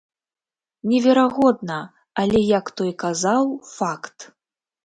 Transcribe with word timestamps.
Неверагодна, 0.93 1.77
але, 2.23 2.39
як 2.59 2.65
той 2.81 2.91
казаў, 3.07 3.43
факт. 3.77 4.19